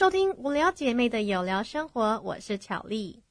[0.00, 3.22] 收听无聊姐妹的有聊生活，我是巧丽。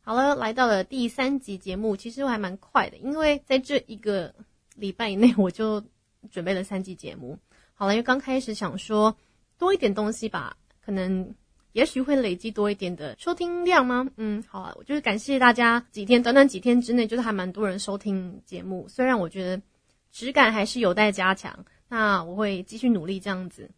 [0.00, 4.34] 好了，来到了第三集节目，其实我还蛮快的，因为在这一个
[4.74, 5.80] 礼拜以内，我就
[6.28, 7.38] 准备了三集节目。
[7.72, 9.16] 好了，因为刚开始想说
[9.58, 11.32] 多一点东西吧，可能
[11.70, 14.10] 也许会累积多一点的收听量吗？
[14.16, 18.88] 嗯，好啊，我就是感谢大家几天，短短几天之内，就是还蛮多人收听节目。
[18.88, 19.62] 虽然我觉得
[20.10, 23.70] 质感还是有待加强，那我会继续努力这样子。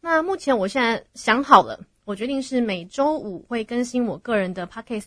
[0.00, 5.06] 那目前我现在想好了，我决定是每周五会更新我个人的 podcast，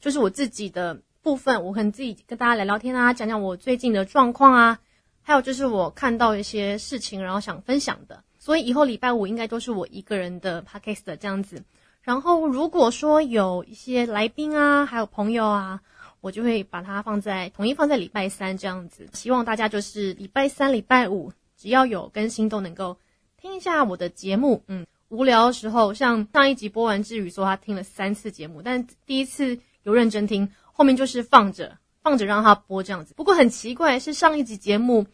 [0.00, 4.78] 就是我自己的部分，我可能自己跟大家聊聊天啊，讲讲我最近的状况啊，
[5.22, 8.22] 还有就是我看到一些事情，然后想分享的。
[8.38, 11.64] 所以以后礼拜五应该都是我一个人的 podcast 这样子。
[12.00, 15.80] 然后如果说有一些来宾啊，还有朋友啊，
[16.20, 19.08] 我就会把它放在统一放在礼拜三这样子。
[19.12, 22.96] 希望大家就是礼拜三、礼拜五只要有更新都能够。
[23.40, 33.14] 听一下我的节目，嗯，无聊的时候，像上一集播完之余说他听了三次节目，但第一次有认真听，后面就是放着放着让他播这样子。
[33.14, 35.06] 不过很奇怪，是上一集节目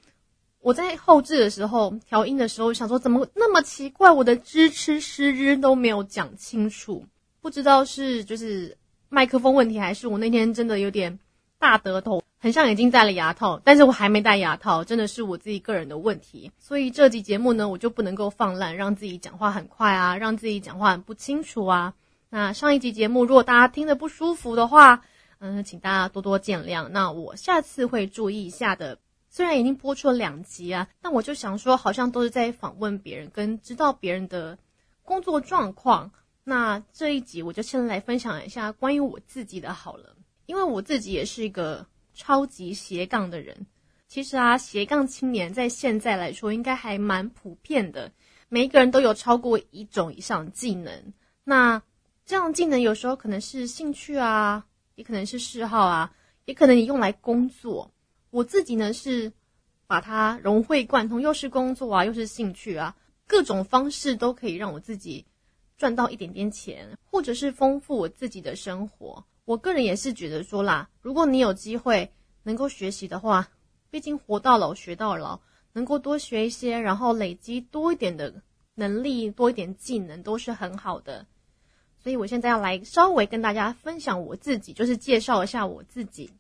[0.61, 7.05] 我在后置的时候调音的时候，想说怎么那么奇怪，我的支吃失之都没有讲清楚，
[7.42, 8.75] 不知道是就是
[9.11, 11.19] 麦克风问题，还是我那天真的有点
[11.58, 12.22] 大得头。
[12.45, 16.53] 很像已经戴了牙套，但是我还没戴牙套，真的是我自己个人的问题。
[16.59, 21.95] 所以这集节目呢，我就不能够放烂，让自己讲话很快啊，让自己讲话很不清楚啊。
[22.28, 25.05] 那上一集节目如果大家听得不舒服的话，
[25.39, 26.89] 嗯，请大家多多见谅。
[26.89, 28.98] 那我下次会注意一下的。
[29.31, 34.58] 虽然已经播出了两集啊，但我就想说，好像都是在访问别人，跟知道别人的
[35.03, 36.11] 工作状况。
[36.45, 40.14] 那这一集我就先来分享一下关于我自己的好了，
[40.45, 41.86] 因为我自己也是一个。
[42.15, 43.67] 超级斜杠的人，
[44.09, 48.12] 其实啊，斜杠青年在现在来说应该还蛮普遍的。
[48.48, 51.12] 每一个人都有超过一种以上技能。
[51.42, 51.83] 那
[52.25, 57.92] 这样技能有时候可能是兴趣啊，也可能是嗜好啊，也可能你用来工作。
[58.31, 59.33] 我自己呢是
[59.86, 65.27] 把它融会贯通，又是工作啊，又是兴趣啊，各种方式都可以让我自己
[65.77, 69.27] 赚到一点点钱，或者是丰富我自己的生活。
[69.46, 72.10] 我个人也是觉得说啦，如果你有机会
[72.44, 73.46] 能够学习的话，
[73.90, 75.38] 毕竟活到老学到老，
[75.74, 78.42] 能够多学一些，然后累积多一点的
[78.74, 81.27] 能力，多一点技能都是很好的。
[82.02, 86.30] 所以我现在要来稍微跟大家分享我自己，就是介绍一下我自己。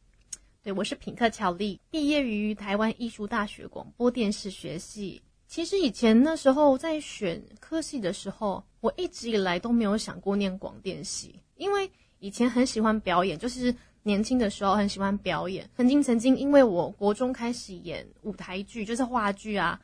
[0.62, 5.20] 对我是品克乔丽，毕业于台湾艺术大学广播电视学系。
[5.46, 11.90] 其实以前那时候在选科系的时候，我一直以来都没有想过念广电系，因为。
[12.24, 15.68] 以前很喜欢表演，就是年轻的时候很喜欢表演。
[15.76, 19.78] 曾经曾经，因为我国中开始演舞台剧，就是话剧啊。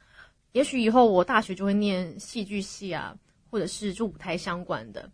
[0.53, 3.15] 也许以后我大学就会念戏剧系啊，
[3.51, 5.11] 或者是就舞台相关的。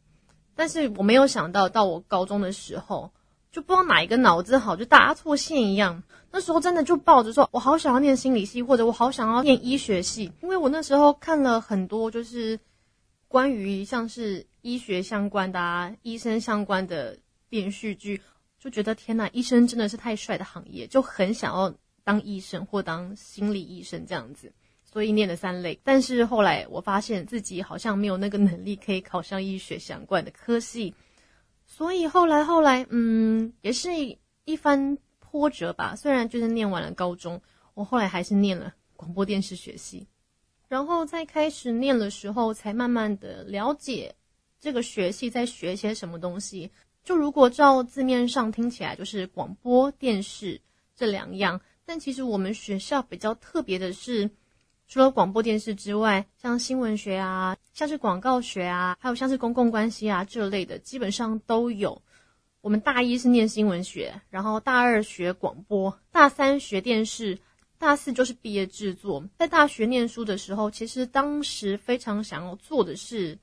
[0.54, 3.10] 但是我没有想到，到我高中的时候，
[3.50, 6.04] 就不知道哪一个脑子好，就搭错线一样。
[6.31, 12.60] 那时候真的就抱着说，我好想要念心理系，或者我好想要念医学系，因为我那时候看了很多，就是
[13.26, 14.47] 关于像是。
[14.66, 17.16] 医学相关的啊，医生相关的
[17.49, 18.21] 电视剧，
[18.59, 21.72] 就觉得天呐，医生真的是太帅的行业，就很想要
[22.03, 25.78] 当医生或当心理医生这样子，所以念了三类。
[25.84, 30.93] 但是后来我发现自己好像没有那个能力可以考上医学相关的科系，
[31.65, 33.91] 所以后来后来，嗯，也是
[34.47, 35.94] 一番波折吧。
[35.94, 37.41] 虽然就是念完了高中，
[37.75, 40.09] 我后来还是念了广播电视学系，
[40.66, 44.12] 然后在开始念的时候，才慢慢的了解。
[44.60, 46.70] 这个学系在学些什么东西？
[47.04, 50.60] 就如果照字面上听起来就是广播电视
[50.96, 54.28] 这两样，但其实我们学校比较特别的是，
[54.88, 62.02] 除了广播电视之外，像新闻学啊，像是广告学啊，还有像是公共关系啊这类的，基本上都有。
[62.60, 67.38] 我们大一是念新闻学，然后大二学广播，大三学电视，
[67.78, 69.24] 大四就是毕业制作。
[69.38, 73.38] 在大学念书的时候，其实当时非常想要做的是。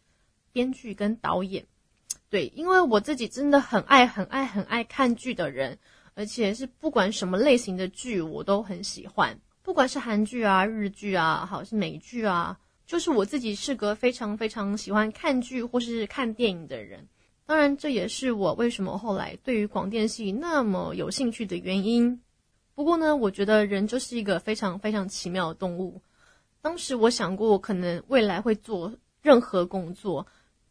[0.53, 1.65] 编剧跟导演，
[2.29, 5.77] 对，因为我自己真的很爱很爱很爱看剧的人，
[6.13, 17.07] 而且是不管什么类型的剧我都很喜欢，不管是韩剧啊、日剧啊，好是美剧啊，就是我自己是个非常非常喜欢看剧或是看电影的人。
[17.45, 22.21] 当然，这也是我为什么后来对于广电系那么有兴趣的原因。
[22.73, 26.01] 不过呢，我觉得人就是一个非常非常奇妙的动物。
[26.61, 30.25] 当时我想过，可能未来会做任何工作。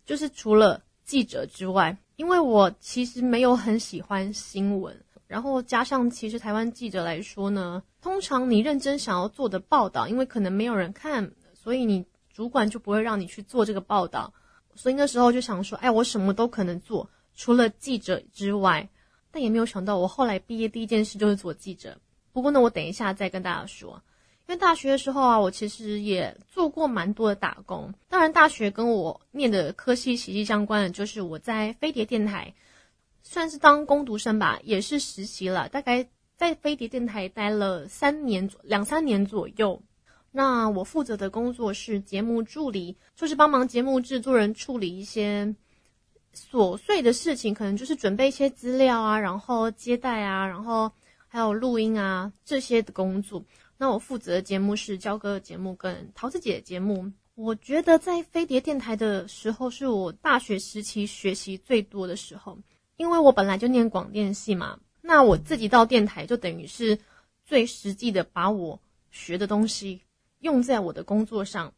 [0.04, 4.96] 就是除了记者之外，因为我其实没有很喜欢新闻，
[5.26, 14.32] 然后加上其实台湾记者来说呢，通常你认真想要做的报道，因为可能没有人看，所以你主管就不会让你去做这个报道。
[14.74, 18.88] 所以那时候就想说，哎，我什么都可能做，除了记者之外。
[19.34, 21.96] 但也没有想到，我后来毕业第一件事就是做记者。
[22.34, 24.02] 不过呢，我等一下再跟大家说。
[24.46, 27.92] 因为大学的时候啊，我其实也做过蛮多的打工。
[28.08, 32.52] 当然，大学跟我念的科系息息相关的，就是我在飞碟电台，
[33.22, 35.68] 算是当工读生吧，也是实习了。
[35.68, 36.06] 大概
[36.36, 39.80] 在飞碟电台待了三年左两三年左右。
[40.30, 45.54] 那我负责的工作是节目助理，就是帮忙节目制作人处理一些。
[46.34, 50.90] 琐碎的事情，可能就是准备一些资料啊，然后接待啊，然后
[51.28, 53.44] 还有录音啊这些的工作。
[53.82, 57.10] 那我负责的节目是焦哥的节目跟桃子姐的节目。
[57.34, 62.56] 我觉得在飞碟电台的时候，是我大学时期学习最多的时候，
[62.96, 64.78] 因为我本来就念广电系嘛。
[65.00, 66.96] 那我自己到电台，就等于是
[67.44, 68.80] 最实际的把我
[69.10, 70.00] 学的东西
[70.38, 71.74] 用在我的工作上。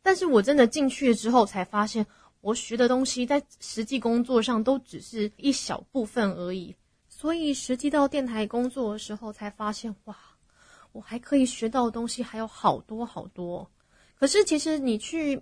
[0.00, 2.06] 但是我真的进去了之后，才发现。
[2.40, 6.76] 我学的东西在实际工作上都只是一小部分而已，
[7.08, 10.16] 所以实际到电台工作的时候才发现，哇，
[10.98, 13.70] 我还可以学到的东西还有好多好多。
[14.18, 15.40] 可是其实你去，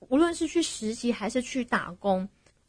[0.00, 2.28] 无论是去实习还是去打工，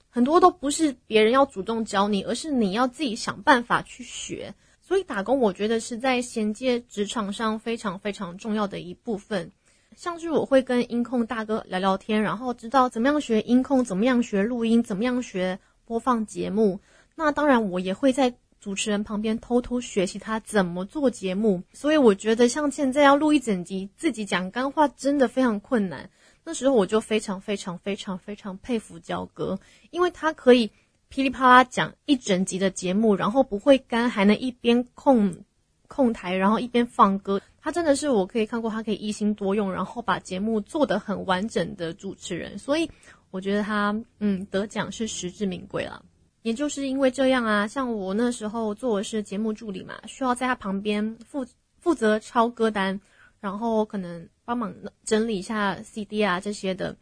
[0.09, 4.55] 很多都不是别人要主动教你，而是你要自己想办法去学。
[4.81, 9.51] 所以打工，我觉得是在衔接职场上非常非常重要的一部分。
[9.97, 16.79] 像是我会跟音控大哥聊聊天，然后知道怎么样学音控，怎么样学录音，怎么样学播放节目。
[17.15, 18.33] 那当然，我也会在
[18.63, 21.63] 主持人旁边偷偷学习他怎么做节目。
[21.73, 26.09] 所以我觉得，像现在要录一整集自己讲干话，真的非常困难。
[26.45, 29.59] 那时候我就非常非常非常非常佩服焦哥，
[29.91, 30.71] 因为他可以
[31.09, 35.43] 噼里啪啦讲一整集的节目，然后不会干，还能一边控
[35.89, 37.41] 控台，然后一边放歌。
[37.61, 42.89] 他真的是我可以看过，他可以一心多用，然后把节目做得很完整的主持人，所以
[43.29, 46.05] 我觉得他嗯得奖是实至名归了。
[46.43, 51.43] 也就是因为这样啊，像我那时候做的是节目助理嘛，需要在他旁边负
[51.79, 53.01] 负责抄歌单，
[53.39, 54.71] 然后可能帮忙
[55.03, 56.95] 整理一下 CD 啊这些的。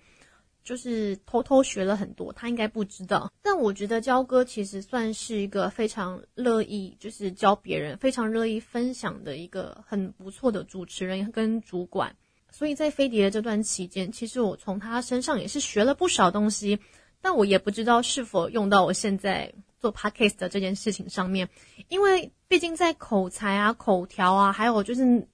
[0.64, 3.34] 就是偷偷学了很多，他应该不知道。
[3.42, 12.16] 但我觉得焦哥其实算是一个非常乐意，就是教别人，非常乐意分享的一个很不错的主持人跟主管。
[12.52, 16.78] 所以在飞碟这段期间，其实我从他身上也是学了不少东西，
[17.22, 21.48] 但我也不知道是否用到我现在做 podcast 的这件事情上面，
[21.88, 25.28] 因为毕竟在口才啊、口条啊，还有就是。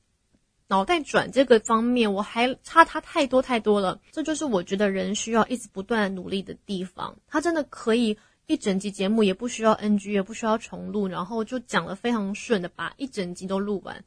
[0.70, 4.02] 脑袋转这个方面，我还差他太多太多了。
[4.12, 7.18] 这就是我觉得人需要一直不断努力的地方。
[7.26, 8.18] 他真的可以
[8.48, 14.04] 一整集节目也不需要 NG，也不需要重录，然后就讲的非常顺的把一整集都录完。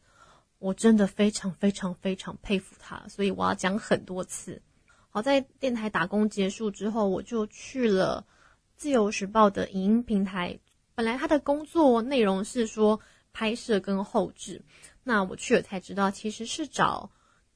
[0.58, 4.60] 我真的非常非常非常佩服他，所以我要讲很多次。
[5.10, 8.24] 好在电台打工结束之后，我就去了
[8.76, 10.58] 自由时报的影音平台。
[10.94, 13.00] 本来他的工作内容是说
[13.32, 14.62] 拍摄跟后置。
[15.02, 17.10] 那我去了才知道，其实是找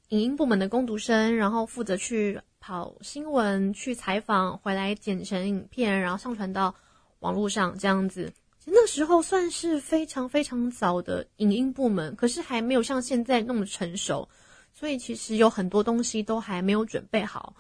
[0.09, 6.75] 影音部门的工读生，然后负责去跑新闻、去采访，回来剪成影片，然后上传到
[7.21, 8.33] 网络上这样子。
[8.67, 14.27] 那时候算是非常非常早的影音部门，可是还没有像现在那么成熟，
[14.75, 17.55] 所以其实有很多东西都还没有准备好。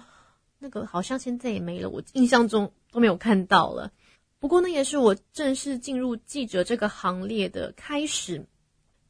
[0.58, 3.92] 那个好像现在也没了，我印象中都没有看到了。
[4.40, 8.44] 不过那也是我正式进入记者这个行列的开始。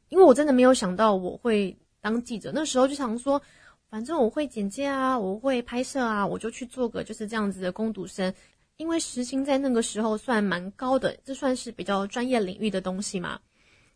[0.09, 3.41] 因为我真的没有想到我会当记者，那时候就想说，
[3.89, 8.33] 反正我会剪接啊，我会拍摄啊，我就去做个就是这样子的攻读生。
[8.77, 13.39] 因为时薪在那个时候算蛮高的，这算是比较专业领域的东西嘛，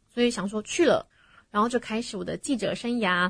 [0.07, 1.07] 所以想说去了，
[1.51, 3.29] 然后就开始我的记者生涯。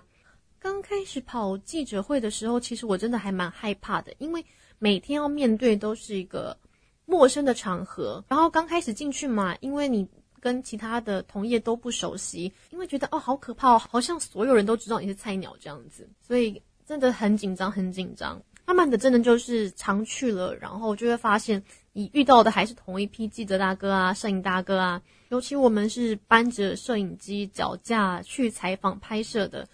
[0.60, 4.46] 刚开始跑记者会的时候，其实我真的还蛮害怕的，因为
[4.78, 6.58] 每天要面对都是一个
[7.06, 10.08] 陌生的场合，然后刚开始进去嘛，因为你。
[10.42, 18.42] 跟其他的同业都不熟悉，因为觉得哦好可怕哦，好像所有人都知道你是菜鸟这样子，所以真的很紧张，很紧张。
[18.66, 21.62] 慢慢的，真的就是常去了，然后就会发现
[21.92, 25.01] 你遇到的还是同一批记者大哥啊、摄影大哥啊。
[25.28, 29.68] 尤其我们是搬着摄影机脚架去采访拍摄的，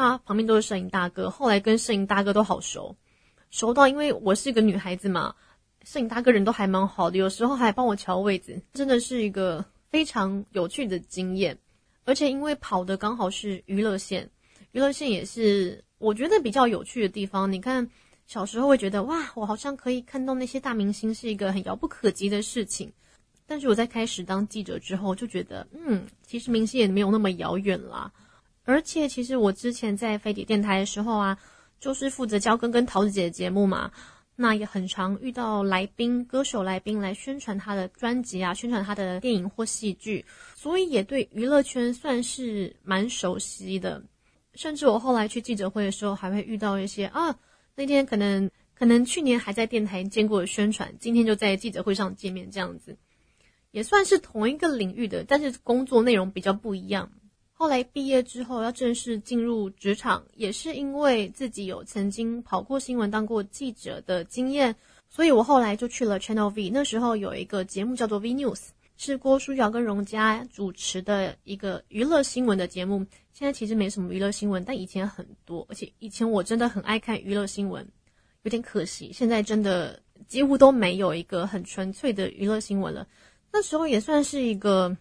[0.00, 1.28] 那旁边都是摄影大哥。
[1.28, 2.96] 后来跟摄影大哥都好熟，
[3.50, 5.34] 熟到因为我是一个女孩子嘛，
[5.84, 9.64] 摄影大哥人都还蛮好的，有时候还帮我调位子，真的是一个。
[9.90, 11.58] 非常有趣的经验，
[12.04, 14.30] 而且因为跑的刚好是娱乐线，
[14.70, 17.52] 娱乐线也是我觉得比较有趣的地方。
[17.52, 17.90] 你看，
[18.28, 22.92] 小时候会觉得哇，我好像可以看到那些大明星是一个很遥不可及的事情，
[23.48, 28.12] 但是我在开始当记者之后，就觉得嗯，其实明星也没有那么遥远啦。
[28.70, 31.38] 而且其实我之前在飞碟电台的时候啊，
[31.80, 33.90] 就是负责教根跟桃子姐的节目嘛。
[34.36, 40.24] 那也很常遇到来宾、歌手来宾来宣传他的专辑啊，宣传他的电影或戏剧，
[40.54, 44.02] 所以也对娱乐圈算是蛮熟悉的。
[44.54, 47.36] 甚至我后来去记者会的时候，还会遇到一些啊，
[47.74, 52.96] 那天可能可能去年还在电台见过的宣传，今天就在记者会上见面，这样子
[53.72, 57.12] 也算是同一个领域的，但是工作内容比较不一样。
[57.60, 64.74] 后来毕业之后要正式进入职场，也是因为自己有曾经跑过新闻、当过记者的经验，
[65.10, 66.70] 所以我后来就去了 Channel V。
[66.70, 73.04] 那时候有一个节目叫做 V News，是郭书瑶跟荣佳主持的一个娱乐新闻的节目。
[73.34, 77.86] 现在其实没什么娱乐新闻，但以前很多，而且以前我真的很爱看娱乐新闻，
[78.44, 83.06] 有点可惜，现在真的几乎都没有一个很纯粹的娱乐新闻了。
[83.52, 84.96] 那时候也算是一个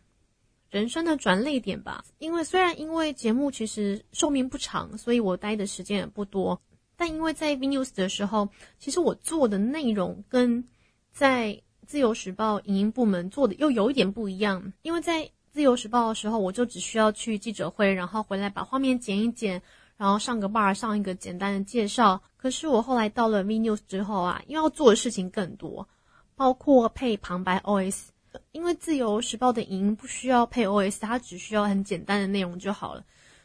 [0.69, 6.61] 人生的转泪点吧，因为虽然因为节目其实寿命不长，所以我待的时间也不多，
[6.95, 10.63] 但因为在 V News 的时候，其实我做的内容跟
[11.11, 19.59] 在自由时报影音部门做的又有一点不一样，因为在自由时报的时候，我就只需要去记者会，然后回来把画面剪一剪，
[19.97, 22.21] 然后上个 bar 上一个简单的介绍。
[22.37, 25.89] 可是我后来到了 V News 之后啊，因为要做的事情更多，
[26.35, 28.09] 包括配旁白 OS。
[28.51, 33.03] 因为自由时报的影音不需要配 OS，它只需要很简单的内容就好了。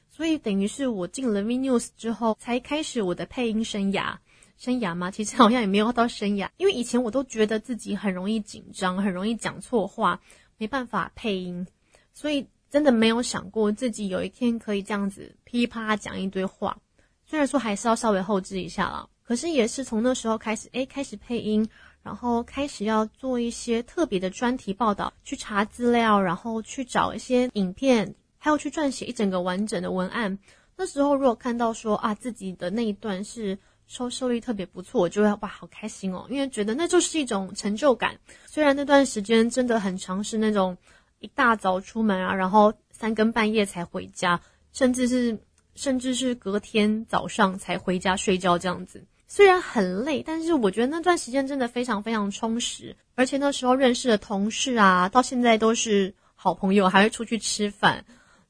[0.09, 4.17] 所以等于是我进了 V News 之后，才开始我的配音生涯。
[4.57, 5.11] 生涯吗？
[5.11, 10.21] 其实好像也没有到生涯，因为以前我都觉得自己很容易紧张，很容易讲错话，
[10.59, 11.67] 没办法配音。
[12.12, 16.79] 所以真的没有想过自己有一天可以这样子噼啪讲一堆话，
[17.26, 21.69] 虽然说还是要稍微后置一下啦，可是也是从那时候开始，诶，开始配音，
[22.04, 30.38] 然后开始要做一些特别的专题报道，去查资料，然后去找一些影片，还有去撰写一整个完整的文案。
[30.76, 33.58] 那时候如果看到说啊自己的那一段是
[33.88, 38.20] 收视率特别不错，我就会哇好开心哦，因为觉得那就是一种成就感。
[38.46, 40.76] 虽然那段时间真的很长，是那种。
[41.20, 44.38] 一大早出门啊，然后三更半夜才回家，
[44.75, 45.38] 甚至是
[45.75, 49.06] 甚至是隔天早上才回家睡觉这样子。
[49.26, 52.97] 虽然很累，但是我觉得那段时间真的非常非常充实。
[53.14, 58.04] 而且那时候认识的同事啊，到现在都是好朋友，还会出去吃饭，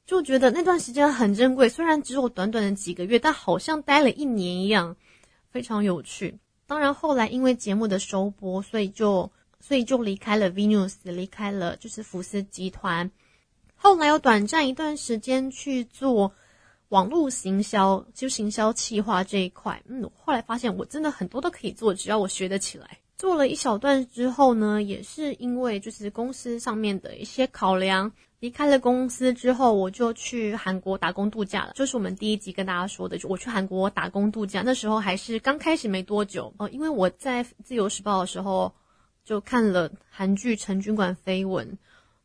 [0.07, 1.69] 就觉得那段时间很珍贵。
[1.69, 4.97] 虽然只有短短的几个月，但好像待了一年一样，
[5.51, 6.39] 非常有趣。
[6.67, 9.31] 当然后来因为节目的收播，所以就。
[9.67, 13.11] 所以就离开了 V News，离开了就是福斯集团。
[13.75, 16.35] 后来有短暂一段时间去做
[16.89, 19.83] 网络行销，就行销企划这一块。
[19.87, 22.99] 嗯，后来发现我真的很多都可以做，只要我学得起来。
[23.17, 28.11] 做了一小段之后呢，也是因为就是公司上面的一些考量，
[28.41, 31.73] 离开了公司之后，我就去韩国打工度假了。
[31.75, 38.73] 就是我们第一集跟大家说的，就我去韩国打工度假，那时候还是刚开始没多久哦，因为我在自由时报的时候。
[39.27, 41.67] 就看了韩剧《陈军馆绯闻》，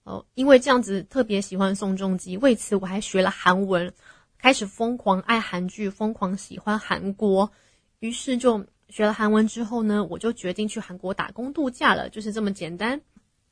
[0.03, 3.93] 哦，因为这样子特别喜欢宋仲基，为此我还学了韩文，
[4.39, 7.51] 开始疯狂爱韩剧，疯狂喜欢韩国。
[7.99, 12.99] 于是就学了韩文之后呢，我就决定去韩国打工度假了，就是这么简单。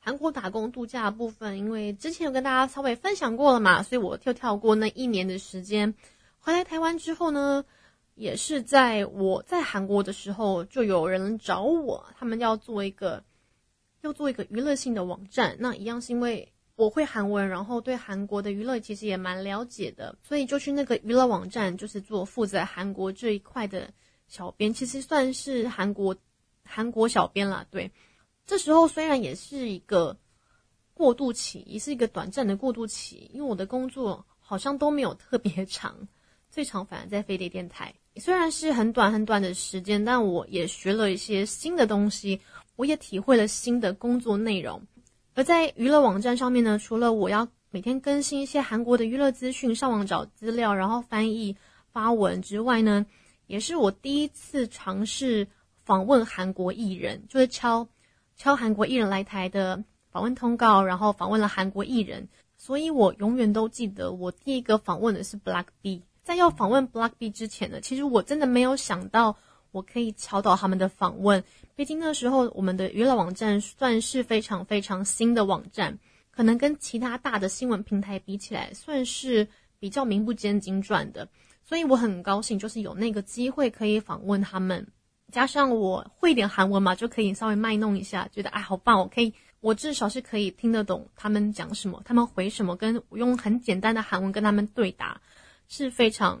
[0.00, 5.94] 韩国打工度假部分，因为之前有跟大家稍微分享过了嘛，所以我跳跳过那一年的时间。
[6.38, 7.64] 回来台湾之后呢，
[8.14, 13.22] 也是在我在韩国的时候，就有人找我，他们要做一个。
[14.02, 23.92] 要做一个娱乐性的网站，那一样是因为我会韩文，然后对韩国的娱乐其实也蛮了解的，所以就去那个娱乐网站，就是做负责韩国这一块的
[24.28, 26.16] 小编，其实算是韩国
[26.62, 27.66] 韩国小编啦。
[27.68, 27.90] 对，
[28.46, 30.16] 这时候虽然也是一个
[30.94, 36.06] 过渡期，也是一个短暂的过渡期，因为我的工作好像都没有特别长，
[36.48, 42.40] 最长反而在飞碟电台，虽然是很短很短的时间，但我也学了一些新的东西。
[42.76, 44.86] 我也体会了新的工作内容，
[45.38, 51.56] 而在娱乐网站上面呢，除了我要每天更新一些韩国的娱乐资讯，上网找资料，然后翻译
[51.92, 53.06] 发文之外呢，
[53.46, 55.46] 也是我第一次尝试
[55.84, 57.86] 访问韩国艺人，就是敲
[58.34, 66.02] 敲韩国艺人来台的访问通告，然后访问了韩国艺人，所以我永远都记得我第一个访问的是 Black B。
[66.24, 69.36] 在要访问 Black B 之前呢，其实我真的没有想到
[69.78, 71.44] 我可以敲到他们的访问。
[71.76, 75.98] 毕竟那时候我们的娱乐网站算是非常非常新的网站，
[76.32, 79.46] 可能跟其他大的新闻平台比起来，算是
[79.78, 81.28] 比较名不见经传的。
[81.62, 84.88] 所以我很高兴，就是有那个机会可以访问他们，
[85.30, 95.20] 加上我会点韩文嘛，就可以稍微卖弄一下，觉得哎好棒，我可以，我至少是可以听得懂他们讲什么，他们回什么，跟用很简单的韩文跟他们对答，
[95.68, 96.40] 是非常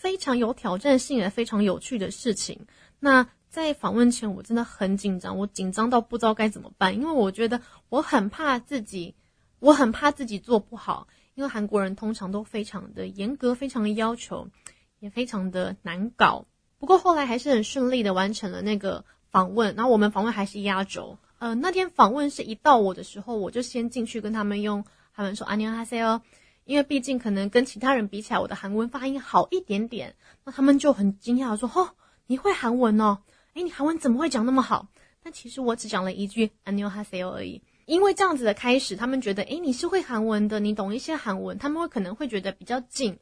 [0.00, 2.66] 非常有挑战性也非常有趣的事情。
[3.00, 3.28] 那。
[3.48, 9.14] 在访问前我真的很紧张，我紧张到不知道该怎么办，因为我觉得我很怕自己，
[9.60, 14.48] 我很怕自己做不好，因为韩国人通常都非常的严格，非常的要求，
[14.98, 16.44] 也非常的难搞。
[16.78, 21.16] 不过后来还是很顺利的完成了那个访问，然后我们访问还是压轴。
[21.38, 26.20] 呃，那天访问是一到我的时候，我就先进去跟他们用韩文说안녕하세 요，
[26.64, 31.90] 因为毕竟可能跟其他人比起来，我的韩文发音好一点点，那他们就很惊讶说：“哦，
[32.26, 33.18] 你会韩文哦？
[33.54, 34.88] 诶，你韩文怎么会讲那么好？”
[35.22, 43.18] 但其实我只讲了一句안녕하세 요而已，因为这样子的开始，他们觉得诶，你是会韩文的，你懂一些韩文，他们会可能会觉得比较近，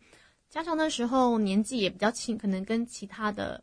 [0.50, 3.62] 加上那时候年纪也比较轻，可能跟其他的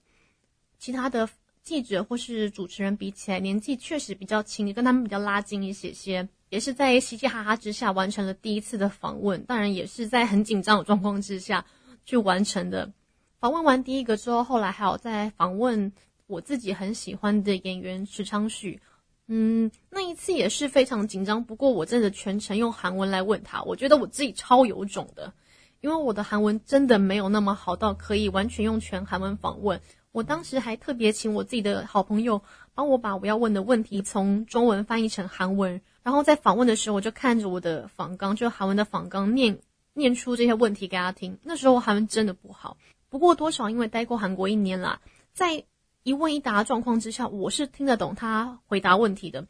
[0.78, 1.30] 其他的。
[1.64, 9.45] 记者或是主持人比起来，年纪确实比较轻，跟他们比较拉近一些些， 也是在嘻嘻哈哈之下完成了第一次的访问。
[9.45, 11.65] 当然，也是在很紧张的状况之下
[12.05, 12.93] 去完成的。
[13.39, 15.93] 访问完第一个之后，后来还有在访问
[16.27, 18.81] 我自己很喜欢的演员池昌旭。
[19.29, 25.33] 嗯，那一次也是非常紧张，不过我真的全程用韩文来问他，我觉得我自己超有种的，
[25.81, 29.81] 因为我的韩文真的没有那么好到可以完全用全韩文访问。
[30.13, 32.41] 我当时还特别请我自己的好朋友
[32.73, 39.59] 帮我把我要问的问题从中文翻译成韩文，然后在访问的时候，我就看着我的访纲，就韩文的访纲念
[39.93, 41.37] 念出这些问题给他听。
[41.43, 42.77] 那时候韩文真的不好，
[43.09, 45.01] 不过多少因为待过韩国一年啦，
[45.33, 45.65] 在
[46.05, 49.45] 一问一答状况之下，我是听得懂他回答问题的。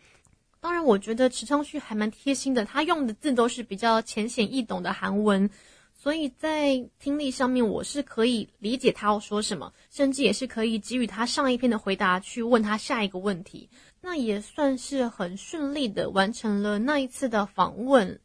[0.59, 5.51] 当然，我觉得池昌旭还蛮贴心的，他用的字都是比较浅显易懂的韩文。
[6.07, 13.69] 所以在听力上面，我是可以理解他要说什么，甚至也是可以给予他上一篇的回答，去问他下一个问题。
[14.01, 18.21] 那也算是很顺利的完成了那一次的访问。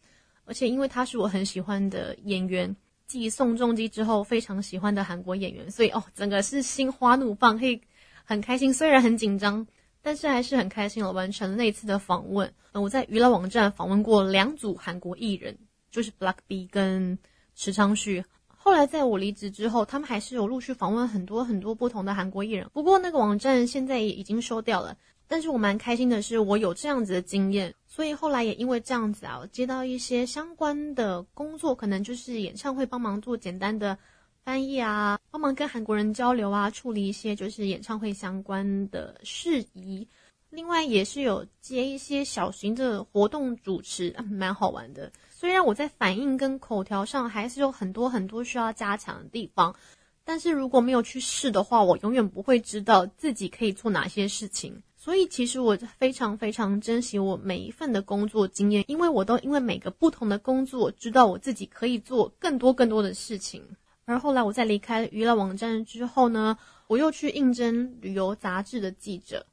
[0.46, 2.76] 而且因为他是我很喜欢的演员，
[3.08, 7.82] 继宋仲基之后非常喜欢的韩国演员，所以哦，整个是心花怒放，可以
[8.24, 8.72] 很开心。
[8.72, 9.66] 虽然很紧张，
[10.04, 12.54] 但是还是很开心了，完成了那次的访问。
[12.74, 15.58] 我在娱乐网站访问过两组韩国艺人，
[15.90, 17.18] 就是 Black B 跟。
[17.56, 22.70] 池昌旭，后来在我离职之后，他们还是有陆续访问很多很多不同的韩国艺人。
[22.74, 24.96] 不过那个网站现在也已经收掉了。
[25.28, 33.98] 但是我蛮开心的是，我有这样子的经验，所以后来也因为这样子啊，接到一些相关的工作，可能就是演唱会帮忙做简单的
[34.44, 40.06] 翻译啊，帮忙跟韩国人交流啊，处理一些就是演唱会相关的事宜。
[40.50, 45.10] 另外也是有接一些小型的活动主持， 蛮好玩的。
[45.42, 49.76] 虽然我在反应跟口条上还是有很多很多需要加强的地方，
[50.24, 54.84] 但是如果没有去试的话，我永远不会知道自己可以做哪些事情。
[54.96, 63.64] 所以其实我非常非常珍惜我每一份的工作经验，因为我都因为每个不同的工作，知道我自己可以做更多更多的事情。
[64.06, 69.48] 而后来我在离开娱乐网站之后呢，我又去应征旅游杂志的记者。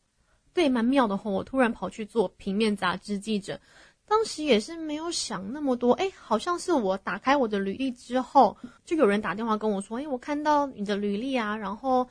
[0.52, 1.30] 对，蛮妙的吼！
[1.30, 3.60] 我突然跑去做平面杂志记者，
[4.08, 5.92] 当时也是没有想那么多。
[5.92, 12.08] 哎，好像是我打开我的履历之后，就有人打电话跟我说：“哎，我看到你的履历啊，然后，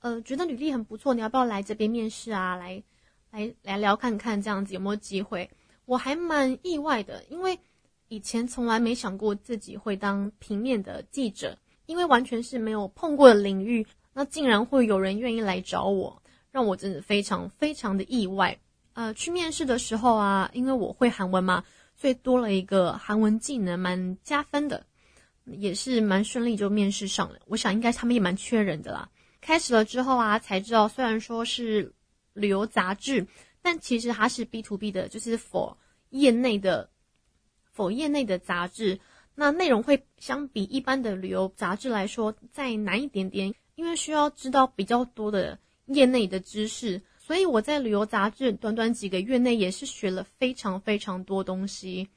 [0.00, 2.54] 呃，觉得履历很不错，你要不要来这边面试啊？
[2.56, 2.82] 来，
[3.30, 5.50] 来，来聊看看，这样子有没有机会？”
[5.86, 7.58] 我还蛮意外的，因为
[8.08, 11.56] 以前从来没想过自己会当平面的记者，
[11.86, 16.22] 因为完全是没有碰过的领域，那竟然会有人愿意来找我。
[16.50, 18.58] 让我真的非常非常的意外。
[18.98, 21.62] 呃，去面试的时候啊，因为我会韩文嘛，
[21.94, 24.84] 所以多了一个韩文技能，蛮加分的，
[25.44, 27.38] 也是蛮顺利就面试上了。
[27.46, 29.08] 我想应该他们也蛮缺人的啦。
[29.40, 31.94] 开始了之后啊，才知道虽然说是
[32.32, 33.24] 旅游杂志，
[33.62, 35.78] 但其实它是 B to B 的，就是否
[36.10, 36.90] 业内的
[37.70, 38.98] 否业内的杂志。
[39.36, 45.56] 那内容会相比一般的旅游杂志来说再难一点点，因为需要知道比较多的。
[45.86, 52.08] 业内的知识，所以我在旅游杂志短短几个月内也是学了非常非常多东西。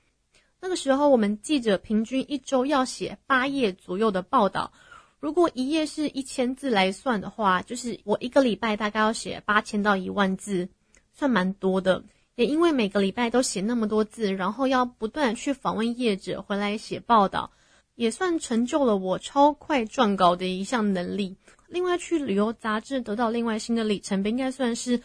[0.62, 4.72] 那个时候，我们记者平均一周要写八页左右的报道，
[5.20, 10.70] 如果一页是一千字来算的话，就是我一个礼拜大概要写八千到一万字，
[11.14, 12.06] 算蛮多的。
[12.36, 17.52] 也因为每个礼拜都写那么多字，然后要不断去访问业者回来写报道，
[17.96, 21.36] 也算成就了我超快撰稿的一项能力。
[21.72, 25.02] 另外，去旅游杂志得到另外新的里程碑，应该算是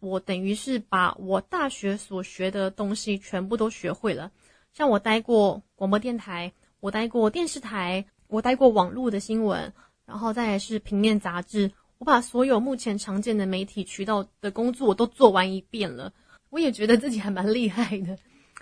[0.00, 4.30] 我等于是把我大学所学的东西全部都学会了。
[4.74, 9.72] 像我待过广播电台，我待过电视台，我待过网络的新闻，
[10.04, 16.12] 然后再是平面杂志，我把所有目前常见的媒体渠道的工作我都做完一遍了。
[16.50, 18.18] 我也觉得自己还蛮厉害的，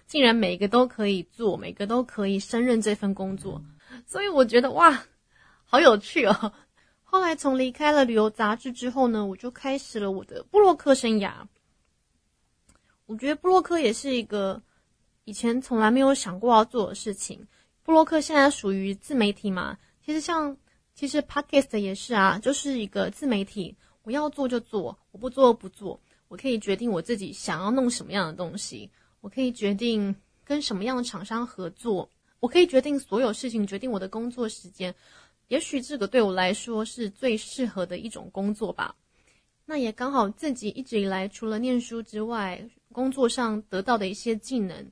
[0.06, 3.64] 竟然每个都可以做，每个都可以胜任这份工作，
[4.06, 5.02] 所以我觉得哇，
[5.64, 6.52] 好有趣哦。
[7.16, 11.32] 后来从离开了旅游杂志之后呢，我就开始了我的布洛克生涯。
[13.06, 14.62] 我觉得布洛克也是一个
[15.24, 17.48] 以前从来没有想过要做的事情。
[17.82, 19.78] 布洛克现在属于自媒体嘛？
[20.04, 20.54] 其实像
[20.94, 23.74] 其实 Podcast 也是啊，就是一个自媒体。
[24.02, 25.98] 我要做就做，我不做不做。
[26.28, 28.90] 我可以决定我自己想要弄什么样的东西，
[29.22, 34.94] 我可以决定跟什么样的厂商合作，我可以决定所有事情，决定我的工作时间。
[35.48, 38.94] 也许这个对我来说是最适合的一种工作吧。
[39.64, 44.86] 那也刚好自己一直以来除了念书之外，工作上得到的一些技能，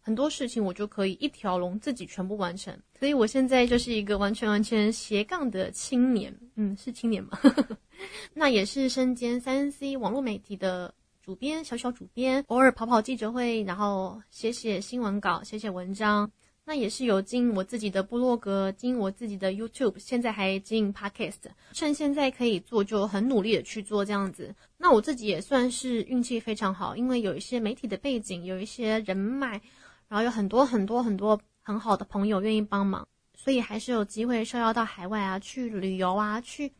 [0.00, 2.76] 很多事情我就可以一条龙自己全部完成。
[2.98, 7.38] 所以我现在就是一个完全完全斜杠的青年，嗯，是青年吗？
[8.32, 16.30] 那也是身兼三 C 网络媒体的主编，小小主编，偶尔跑跑记者会，然后写写新闻稿，写写文章。
[16.64, 21.50] 那也是有经营我自己的部落格，经营我自己的 YouTube，现在还经营 Podcast。
[21.72, 24.54] 趁现在可以做，就很努力的去做这样子。
[24.76, 29.60] 那我自己也算是运气非常好，因为有一些媒体的背景，有一些人脉，
[30.06, 36.70] 然后有很多很多很多很好的朋友愿意帮忙，所以还是有机会受邀到海外啊，去旅游啊，去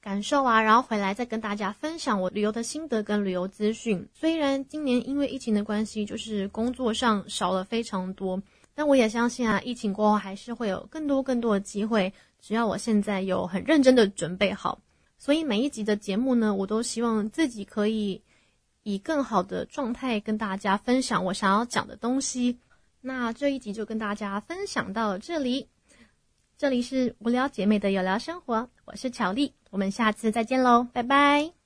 [0.00, 4.08] 感受啊，然后回来再跟大家分享我旅游的心得跟旅游资讯。
[4.14, 8.40] 虽然今年因为疫情的关系，就是工作上少了非常多。
[8.76, 14.80] 但我也相信啊，疫情过后还是会有更多更多的机会，只要我现在有很认真的准备好。
[15.18, 18.22] 所以每一集的节目呢，我都希望自己可以
[18.82, 22.58] 以更好的状态跟大家分享我想要讲的东西。
[23.00, 25.68] 那这一集就跟大家分享到这里，
[26.58, 31.65] 这里是无聊姐妹的有聊生活，我是巧丽，我们下次再见喽，拜拜。